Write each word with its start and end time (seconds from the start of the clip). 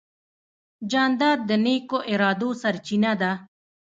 جانداد 0.91 1.39
د 1.49 1.51
نیکو 1.65 1.97
ارادو 2.11 2.49
سرچینه 2.61 3.11
ده. 3.21 3.31